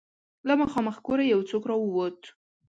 [0.47, 2.19] له مخامخ کوره يو څوک را ووت.